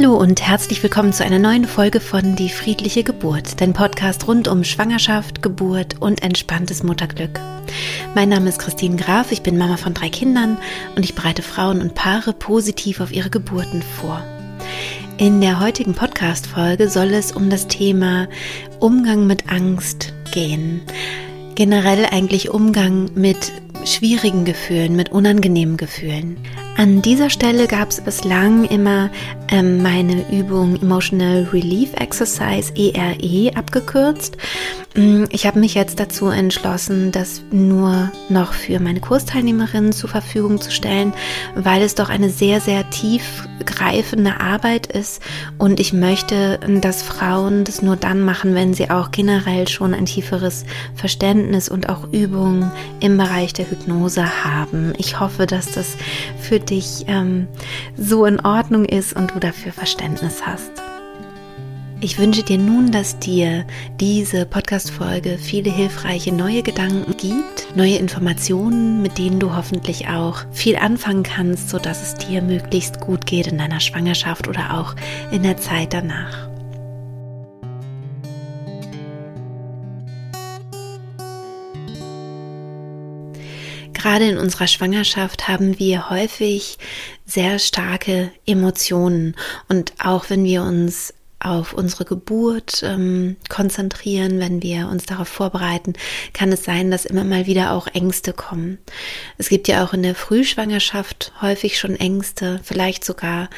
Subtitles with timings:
[0.00, 4.46] Hallo und herzlich willkommen zu einer neuen Folge von Die friedliche Geburt, dein Podcast rund
[4.46, 7.40] um Schwangerschaft, Geburt und entspanntes Mutterglück.
[8.14, 10.56] Mein Name ist Christine Graf, ich bin Mama von drei Kindern
[10.94, 14.22] und ich bereite Frauen und Paare positiv auf ihre Geburten vor.
[15.16, 18.28] In der heutigen Podcast-Folge soll es um das Thema
[18.78, 20.80] Umgang mit Angst gehen.
[21.56, 23.50] Generell eigentlich Umgang mit
[23.84, 26.36] schwierigen Gefühlen, mit unangenehmen Gefühlen.
[26.76, 29.10] An dieser Stelle gab es bislang immer
[29.50, 34.36] ähm, meine Übung Emotional Relief Exercise, ERE e, abgekürzt.
[34.94, 40.60] Mm, ich habe mich jetzt dazu entschlossen, das nur noch für meine Kursteilnehmerinnen zur Verfügung
[40.60, 41.12] zu stellen,
[41.54, 45.22] weil es doch eine sehr, sehr tiefgreifende Arbeit ist
[45.56, 50.06] und ich möchte, dass Frauen das nur dann machen, wenn sie auch generell schon ein
[50.06, 54.94] tieferes Verständnis und auch Übungen im Bereich der Hypnose haben.
[54.98, 55.96] Ich hoffe, dass das
[56.40, 57.46] für dich ähm,
[57.96, 60.70] so in Ordnung ist und dafür Verständnis hast.
[62.00, 63.66] Ich wünsche dir nun, dass dir
[63.98, 70.76] diese Podcast-Folge viele hilfreiche neue Gedanken gibt, neue Informationen, mit denen du hoffentlich auch viel
[70.76, 74.94] anfangen kannst, sodass es dir möglichst gut geht in deiner Schwangerschaft oder auch
[75.32, 76.47] in der Zeit danach.
[84.08, 86.78] Gerade in unserer Schwangerschaft haben wir häufig
[87.26, 89.36] sehr starke Emotionen
[89.68, 95.92] und auch wenn wir uns auf unsere Geburt ähm, konzentrieren, wenn wir uns darauf vorbereiten,
[96.32, 98.78] kann es sein, dass immer mal wieder auch Ängste kommen.
[99.36, 103.50] Es gibt ja auch in der Frühschwangerschaft häufig schon Ängste, vielleicht sogar,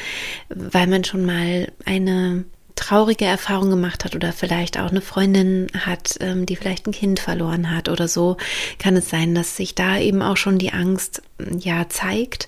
[0.49, 2.43] weil man schon mal eine
[2.81, 7.19] traurige Erfahrung gemacht hat oder vielleicht auch eine Freundin hat, ähm, die vielleicht ein Kind
[7.19, 8.37] verloren hat oder so,
[8.79, 11.21] kann es sein, dass sich da eben auch schon die Angst
[11.59, 12.47] ja zeigt.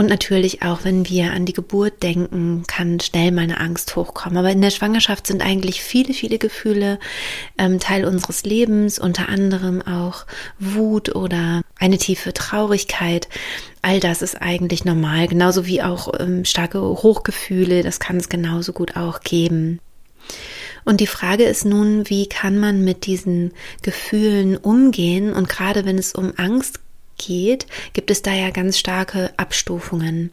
[0.00, 4.38] Und natürlich auch, wenn wir an die Geburt denken, kann schnell mal eine Angst hochkommen.
[4.38, 6.98] Aber in der Schwangerschaft sind eigentlich viele, viele Gefühle
[7.58, 10.24] ähm, Teil unseres Lebens, unter anderem auch
[10.58, 13.28] Wut oder eine tiefe Traurigkeit.
[13.82, 18.72] All das ist eigentlich normal, genauso wie auch ähm, starke Hochgefühle, das kann es genauso
[18.72, 19.80] gut auch geben.
[20.86, 25.34] Und die Frage ist nun, wie kann man mit diesen Gefühlen umgehen?
[25.34, 26.80] Und gerade wenn es um Angst
[27.20, 30.32] geht, gibt es da ja ganz starke Abstufungen.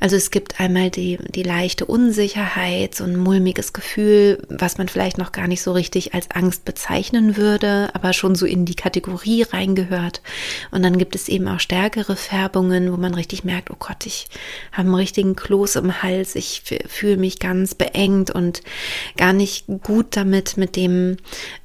[0.00, 5.18] Also es gibt einmal die, die leichte Unsicherheit, so ein mulmiges Gefühl, was man vielleicht
[5.18, 9.42] noch gar nicht so richtig als Angst bezeichnen würde, aber schon so in die Kategorie
[9.42, 10.22] reingehört.
[10.70, 14.26] Und dann gibt es eben auch stärkere Färbungen, wo man richtig merkt, oh Gott, ich
[14.70, 18.62] habe einen richtigen Kloß im Hals, ich fühle mich ganz beengt und
[19.16, 21.16] gar nicht gut damit, mit dem,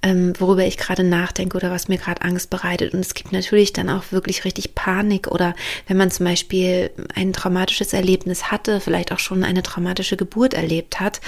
[0.01, 2.93] ähm, worüber ich gerade nachdenke oder was mir gerade Angst bereitet.
[2.93, 5.53] Und es gibt natürlich dann auch wirklich richtig Panik oder
[5.87, 10.99] wenn man zum Beispiel ein traumatisches Erlebnis hatte, vielleicht auch schon eine traumatische Geburt erlebt
[10.99, 11.21] hat,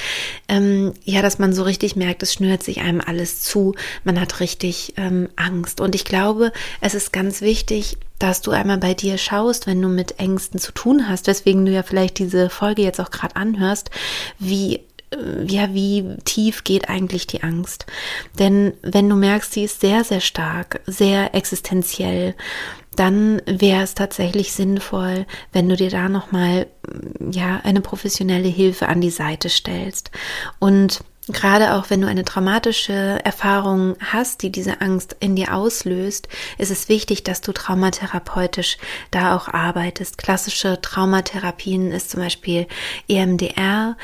[0.47, 4.39] ähm, ja, dass man so richtig merkt, es schnürt sich einem alles zu, man hat
[4.39, 5.81] richtig ähm, Angst.
[5.81, 9.87] Und ich glaube, es ist ganz wichtig, dass du einmal bei dir schaust, wenn du
[9.87, 13.89] mit Ängsten zu tun hast, weswegen du ja vielleicht diese Folge jetzt auch gerade anhörst,
[14.39, 14.81] wie
[15.47, 17.85] ja, wie tief geht eigentlich die Angst?
[18.37, 22.35] Denn wenn du merkst, sie ist sehr, sehr stark, sehr existenziell,
[22.95, 26.67] dann wäre es tatsächlich sinnvoll, wenn du dir da nochmal,
[27.31, 30.11] ja, eine professionelle Hilfe an die Seite stellst.
[30.59, 30.99] Und
[31.31, 36.71] Gerade auch wenn du eine traumatische Erfahrung hast, die diese Angst in dir auslöst, ist
[36.71, 38.77] es wichtig, dass du traumatherapeutisch
[39.11, 40.17] da auch arbeitest.
[40.17, 42.67] Klassische Traumatherapien ist zum Beispiel
[43.07, 43.95] EMDR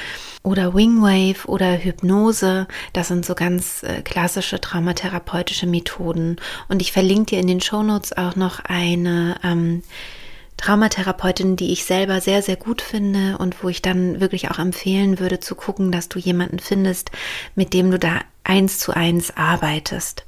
[0.43, 2.67] oder Wingwave oder Hypnose.
[2.93, 6.35] Das sind so ganz äh, klassische traumatherapeutische Methoden.
[6.69, 9.81] Und ich verlinke dir in den Shownotes auch noch eine ähm,
[10.65, 15.19] Traumatherapeutin, die ich selber sehr, sehr gut finde und wo ich dann wirklich auch empfehlen
[15.19, 17.11] würde zu gucken, dass du jemanden findest,
[17.53, 20.25] mit dem du da eins zu eins arbeitest.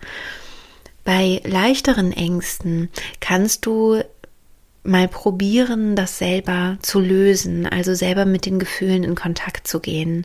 [1.04, 2.90] Bei leichteren Ängsten
[3.20, 4.04] kannst du
[4.84, 10.24] mal probieren, das selber zu lösen, also selber mit den Gefühlen in Kontakt zu gehen.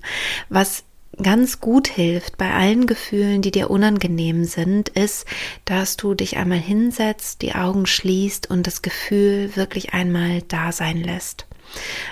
[0.50, 0.84] Was
[1.20, 5.26] ganz gut hilft bei allen Gefühlen, die dir unangenehm sind, ist,
[5.64, 11.02] dass du dich einmal hinsetzt, die Augen schließt und das Gefühl wirklich einmal da sein
[11.02, 11.46] lässt.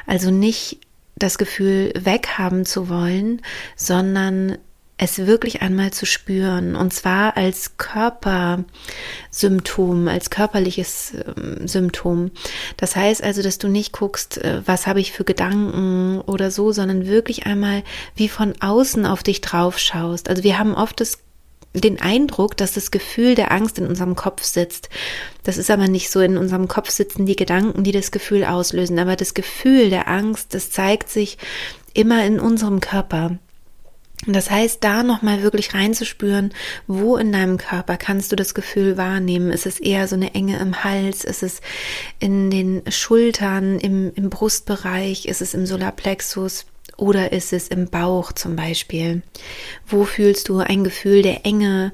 [0.06, 0.80] Also nicht
[1.16, 3.42] das Gefühl weghaben zu wollen,
[3.76, 4.58] sondern
[5.00, 12.32] es wirklich einmal zu spüren und zwar als Körpersymptom, als körperliches ähm, Symptom.
[12.76, 16.72] Das heißt also, dass du nicht guckst, äh, was habe ich für Gedanken oder so,
[16.72, 17.82] sondern wirklich einmal
[18.14, 20.28] wie von außen auf dich drauf schaust.
[20.28, 21.20] Also wir haben oft das
[21.72, 24.88] den Eindruck, dass das Gefühl der Angst in unserem Kopf sitzt.
[25.44, 26.18] Das ist aber nicht so.
[26.20, 28.98] In unserem Kopf sitzen die Gedanken, die das Gefühl auslösen.
[28.98, 31.38] Aber das Gefühl der Angst, das zeigt sich
[31.94, 33.38] immer in unserem Körper.
[34.26, 36.52] Das heißt, da nochmal wirklich reinzuspüren,
[36.86, 39.50] wo in deinem Körper kannst du das Gefühl wahrnehmen?
[39.50, 41.24] Ist es eher so eine Enge im Hals?
[41.24, 41.62] Ist es
[42.18, 45.24] in den Schultern, im, im Brustbereich?
[45.24, 46.66] Ist es im Solarplexus?
[47.00, 49.22] Oder ist es im Bauch zum Beispiel?
[49.86, 51.92] Wo fühlst du ein Gefühl der Enge,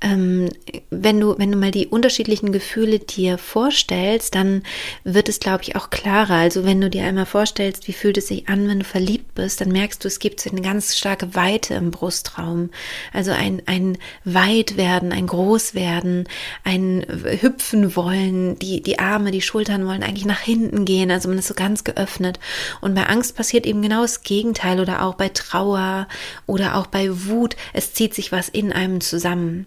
[0.00, 0.48] ähm,
[0.90, 4.62] wenn du, wenn du mal die unterschiedlichen Gefühle dir vorstellst, dann
[5.04, 6.34] wird es, glaube ich, auch klarer.
[6.34, 9.60] Also wenn du dir einmal vorstellst, wie fühlt es sich an, wenn du verliebt bist,
[9.60, 12.70] dann merkst du, es gibt eine ganz starke Weite im Brustraum.
[13.12, 16.28] Also ein, ein Weitwerden, ein Großwerden,
[16.64, 17.04] ein
[17.40, 21.10] Hüpfen wollen, die, die Arme, die Schultern wollen eigentlich nach hinten gehen.
[21.10, 22.38] Also man ist so ganz geöffnet.
[22.80, 24.45] Und bei Angst passiert eben genau das Gegenteil
[24.80, 26.08] oder auch bei Trauer
[26.46, 27.56] oder auch bei Wut.
[27.72, 29.66] Es zieht sich was in einem zusammen.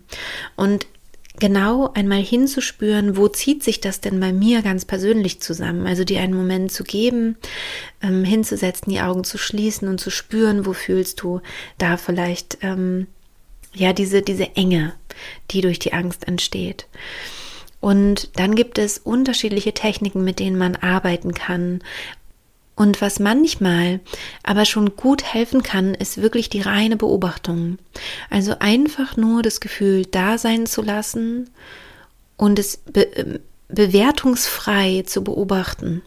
[0.56, 0.88] Und
[1.40, 5.88] genau einmal hinzuspüren, wo zieht sich das denn bei mir ganz persönlich zusammen?
[5.88, 7.38] Also dir einen Moment zu geben,
[8.02, 11.42] ähm, hinzusetzen, die Augen zu schließen und zu spüren, wo fühlst du
[11.78, 13.08] da vielleicht ähm,
[13.74, 14.94] ja diese diese Enge,
[15.52, 16.88] die durch die Angst entsteht.
[17.82, 21.82] Und dann gibt es unterschiedliche Techniken, mit denen man arbeiten kann,
[22.80, 24.00] und was manchmal
[24.42, 27.78] aber schon gut helfen kann, ist wirklich die reine Beobachtung.
[28.30, 31.50] Also einfach nur das Gefühl da sein zu lassen
[32.38, 36.04] und es be ähm, bewertungsfrei zu beobachten.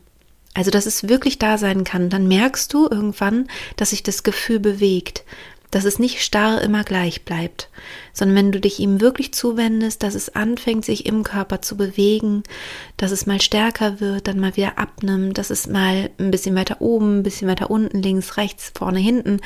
[0.54, 2.08] Also, dass es wirklich da sein kann.
[2.08, 5.24] Dann merkst du irgendwann, dass sich das Gefühl bewegt
[5.72, 7.70] dass es nicht starr immer gleich bleibt,
[8.12, 12.42] sondern wenn du dich ihm wirklich zuwendest, dass es anfängt, sich im Körper zu bewegen,
[12.98, 16.82] dass es mal stärker wird, dann mal wieder abnimmt, dass es mal ein bisschen weiter
[16.82, 19.40] oben, ein bisschen weiter unten, links, rechts, vorne, hinten,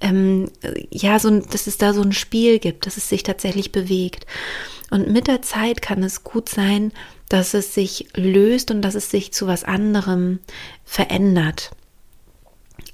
[0.00, 0.50] ähm,
[0.90, 4.24] ja, so, dass es da so ein Spiel gibt, dass es sich tatsächlich bewegt.
[4.90, 6.92] Und mit der Zeit kann es gut sein,
[7.28, 10.38] dass es sich löst und dass es sich zu was anderem
[10.84, 11.72] verändert.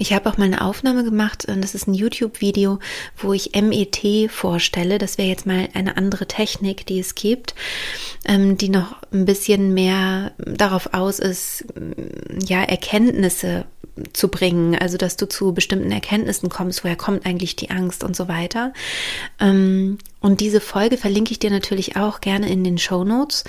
[0.00, 2.78] Ich habe auch mal eine Aufnahme gemacht, das ist ein YouTube-Video,
[3.16, 4.98] wo ich MET vorstelle.
[4.98, 7.56] Das wäre jetzt mal eine andere Technik, die es gibt,
[8.24, 11.64] ähm, die noch ein bisschen mehr darauf aus ist,
[12.46, 13.64] ja, Erkenntnisse
[14.12, 18.14] zu bringen, also dass du zu bestimmten Erkenntnissen kommst, woher kommt eigentlich die Angst und
[18.14, 18.72] so weiter.
[19.40, 23.42] Ähm, und diese Folge verlinke ich dir natürlich auch gerne in den Show Notes.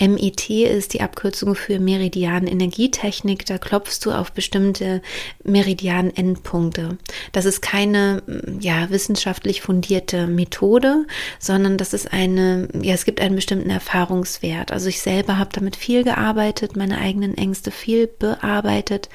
[0.00, 3.44] MET ist die Abkürzung für Meridian Energietechnik.
[3.44, 5.02] Da klopfst du auf bestimmte
[5.44, 6.98] Meridian Endpunkte.
[7.32, 8.22] Das ist keine
[8.60, 11.06] ja, wissenschaftlich fundierte Methode,
[11.38, 14.72] sondern das ist eine, ja, es gibt einen bestimmten Erfahrungswert.
[14.72, 19.08] Also ich selber habe damit viel gearbeitet, meine eigenen Ängste viel bearbeitet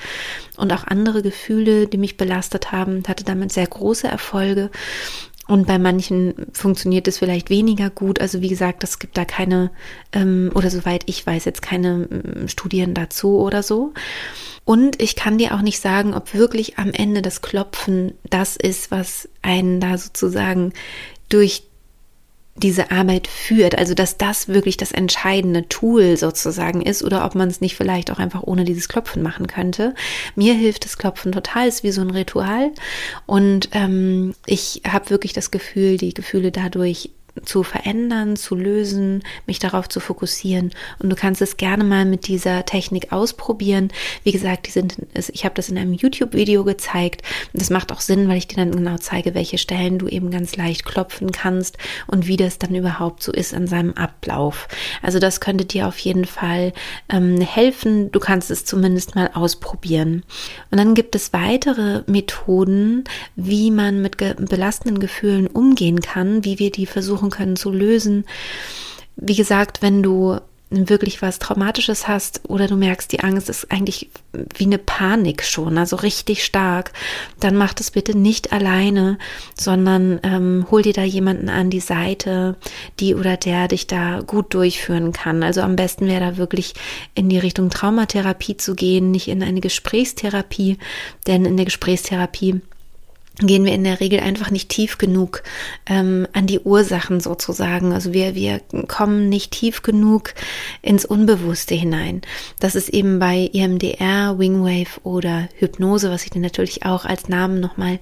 [0.58, 4.70] und auch andere Gefühle, die mich belastet haben, hatte damit sehr große Erfolge.
[5.48, 8.20] Und bei manchen funktioniert es vielleicht weniger gut.
[8.20, 9.70] Also wie gesagt, es gibt da keine,
[10.12, 13.94] ähm, oder soweit ich weiß, jetzt keine ähm, Studien dazu oder so.
[14.64, 18.90] Und ich kann dir auch nicht sagen, ob wirklich am Ende das Klopfen das ist,
[18.90, 20.74] was einen da sozusagen
[21.30, 21.64] durch
[22.58, 27.50] diese Arbeit führt, also dass das wirklich das entscheidende Tool sozusagen ist oder ob man
[27.50, 29.94] es nicht vielleicht auch einfach ohne dieses Klopfen machen könnte.
[30.36, 32.72] Mir hilft das Klopfen total, ist wie so ein Ritual
[33.26, 37.10] und ähm, ich habe wirklich das Gefühl, die Gefühle dadurch
[37.44, 40.72] zu verändern, zu lösen, mich darauf zu fokussieren.
[41.00, 43.90] Und du kannst es gerne mal mit dieser Technik ausprobieren.
[44.24, 47.24] Wie gesagt, die sind, ich habe das in einem YouTube-Video gezeigt.
[47.54, 50.56] Das macht auch Sinn, weil ich dir dann genau zeige, welche Stellen du eben ganz
[50.56, 54.68] leicht klopfen kannst und wie das dann überhaupt so ist an seinem Ablauf.
[55.02, 56.74] Also das könnte dir auf jeden Fall
[57.10, 58.12] ähm, helfen.
[58.12, 60.24] Du kannst es zumindest mal ausprobieren.
[60.72, 63.04] Und dann gibt es weitere Methoden,
[63.36, 68.26] wie man mit belastenden Gefühlen umgehen kann, wie wir die versuchen versuchen können zu lösen.
[69.16, 70.40] Wie gesagt, wenn du
[70.72, 74.10] wirklich was Traumatisches hast oder du merkst, die Angst ist eigentlich
[74.58, 76.92] wie eine Panik schon, also richtig stark,
[77.40, 79.18] dann mach das bitte nicht alleine,
[79.58, 82.56] sondern ähm, hol dir da jemanden an die Seite,
[83.00, 85.44] die oder der dich da gut durchführen kann.
[85.44, 86.74] Also am besten wäre da wirklich
[87.14, 90.78] in die Richtung Traumatherapie zu gehen, nicht in eine Gesprächstherapie,
[91.28, 92.62] denn in der Gesprächstherapie
[93.40, 95.44] gehen wir in der Regel einfach nicht tief genug
[95.86, 97.92] ähm, an die Ursachen sozusagen.
[97.92, 100.34] Also wir, wir kommen nicht tief genug
[100.82, 102.22] ins Unbewusste hinein.
[102.60, 107.60] Das ist eben bei EMDR, Wingwave oder Hypnose, was ich dir natürlich auch als Namen
[107.60, 108.00] nochmal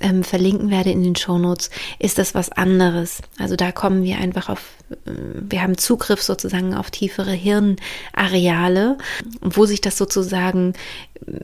[0.00, 3.22] ähm, verlinken werde in den Shownotes, ist das was anderes.
[3.38, 5.12] Also da kommen wir einfach auf, äh,
[5.48, 8.98] wir haben Zugriff sozusagen auf tiefere Hirnareale,
[9.40, 10.74] wo sich das sozusagen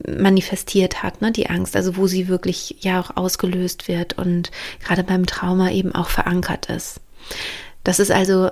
[0.07, 4.51] manifestiert hat, ne, die Angst, also wo sie wirklich ja auch ausgelöst wird und
[4.85, 7.01] gerade beim Trauma eben auch verankert ist.
[7.89, 8.51] Das ist also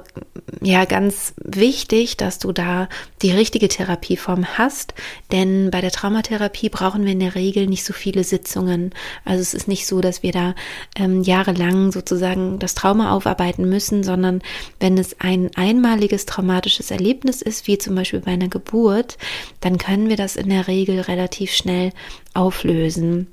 [0.62, 2.88] ja ganz wichtig, dass du da
[3.21, 4.95] die richtige Therapieform hast,
[5.31, 8.95] denn bei der Traumatherapie brauchen wir in der Regel nicht so viele Sitzungen.
[9.26, 10.55] Also es ist nicht so, dass wir da
[10.97, 14.40] ähm, jahrelang sozusagen das Trauma aufarbeiten müssen, sondern
[14.81, 19.19] wenn es ein einmaliges traumatisches Erlebnis ist, wie zum Beispiel bei einer Geburt,
[19.61, 21.93] dann können wir das in der Regel relativ schnell
[22.33, 23.26] auflösen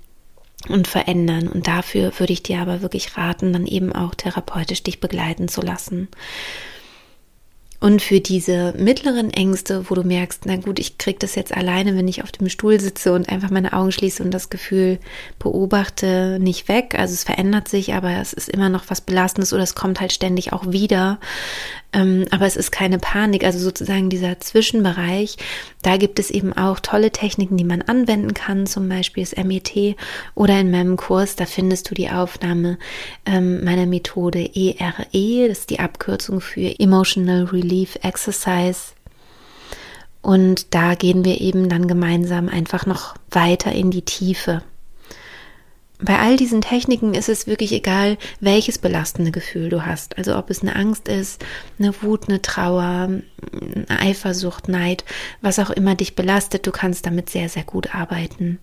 [0.70, 1.48] und verändern.
[1.48, 5.62] Und dafür würde ich dir aber wirklich raten, dann eben auch therapeutisch dich begleiten zu
[5.62, 6.08] lassen.
[7.84, 11.98] Und für diese mittleren Ängste, wo du merkst, na gut, ich kriege das jetzt alleine,
[11.98, 15.00] wenn ich auf dem Stuhl sitze und einfach meine Augen schließe und das Gefühl
[15.38, 16.96] beobachte, nicht weg.
[16.98, 20.13] Also es verändert sich, aber es ist immer noch was Belastendes oder es kommt halt
[20.13, 21.20] ständig auch wieder.
[21.94, 25.38] Ähm, aber es ist keine Panik, also sozusagen dieser Zwischenbereich.
[25.84, 29.96] Da gibt es eben auch tolle Techniken, die man anwenden kann, zum Beispiel das MET
[30.34, 32.80] oder in meinem Kurs, da findest du die Aufnahme
[33.25, 35.48] ähm, meiner Methode ERE, e.
[35.48, 38.94] das ist die Abkürzung für Emotional Relief Exercise.
[40.22, 44.62] Und da gehen wir eben dann gemeinsam einfach noch weiter in die Tiefe
[46.03, 50.18] bei all diesen Techniken ist es wirklich egal, welches belastende Gefühl du hast.
[50.18, 51.44] Also ob es eine Angst ist,
[51.80, 55.06] eine Wut, eine Trauer, eine Eifersucht, Neid,
[55.42, 58.60] was auch immer dich belastet, du kannst damit sehr, sehr gut arbeiten.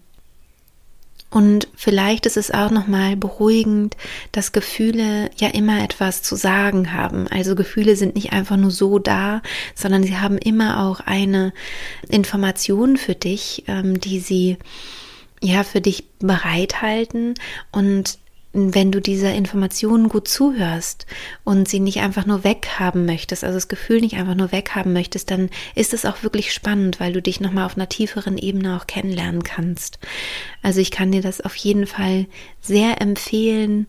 [1.31, 3.97] Und vielleicht ist es auch nochmal beruhigend,
[4.33, 7.29] dass Gefühle ja immer etwas zu sagen haben.
[7.29, 9.41] Also Gefühle sind nicht einfach nur so da,
[9.77, 11.53] sondern sie haben immer auch eine
[12.09, 14.59] Information für dich, ähm, die sie
[15.41, 17.35] ja für dich bereithalten
[17.71, 18.19] und
[18.53, 21.07] wenn du dieser Information gut zuhörst
[21.45, 25.31] und sie nicht einfach nur weghaben möchtest, also das Gefühl nicht einfach nur weghaben möchtest,
[25.31, 28.89] dann ist es auch wirklich spannend, weil du dich nochmal auf einer tieferen Ebene auch
[28.89, 30.01] kennenlernen kannst.
[30.63, 32.27] Also ich kann dir das auf jeden Fall
[32.61, 33.87] sehr empfehlen,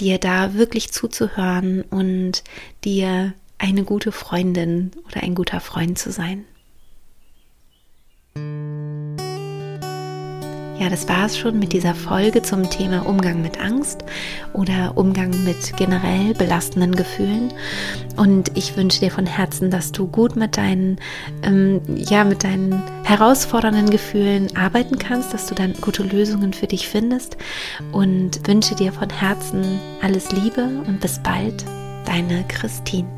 [0.00, 2.44] dir da wirklich zuzuhören und
[2.84, 6.44] dir eine gute Freundin oder ein guter Freund zu sein.
[10.78, 14.04] Ja, das war es schon mit dieser Folge zum Thema Umgang mit Angst
[14.52, 17.52] oder Umgang mit generell belastenden Gefühlen.
[18.16, 21.00] Und ich wünsche dir von Herzen, dass du gut mit deinen,
[21.42, 26.88] ähm, ja, mit deinen herausfordernden Gefühlen arbeiten kannst, dass du dann gute Lösungen für dich
[26.88, 27.36] findest
[27.90, 31.64] und wünsche dir von Herzen alles Liebe und bis bald,
[32.06, 33.17] deine Christine.